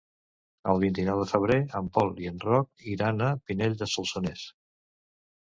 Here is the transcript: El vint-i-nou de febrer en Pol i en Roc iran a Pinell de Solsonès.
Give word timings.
El 0.71 0.79
vint-i-nou 0.83 1.19
de 1.23 1.27
febrer 1.31 1.57
en 1.81 1.89
Pol 1.99 2.09
i 2.23 2.31
en 2.31 2.41
Roc 2.47 2.87
iran 2.95 3.23
a 3.27 3.29
Pinell 3.53 3.79
de 3.85 3.91
Solsonès. 3.95 4.49